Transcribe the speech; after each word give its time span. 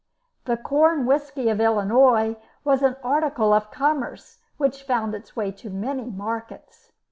The 0.45 0.57
corn 0.57 1.05
whisky 1.05 1.47
of 1.49 1.61
Illinois 1.61 2.35
was 2.63 2.81
an 2.81 2.95
article 3.03 3.53
of 3.53 3.69
commerce 3.69 4.39
which 4.57 4.81
found 4.81 5.13
its 5.13 5.35
way 5.35 5.51
to 5.51 5.69
many 5.69 6.09
markets. 6.09 6.91